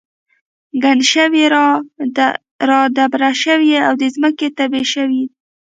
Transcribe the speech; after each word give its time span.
ګڼ 0.83 0.97
شوي 1.13 1.45
را 2.67 2.81
دبره 2.97 3.31
شوي 3.43 3.73
او 3.87 3.93
د 4.01 4.03
ځمکې 4.15 4.47
تبی 4.57 4.83
شوي 4.93 5.21
دي. 5.29 5.35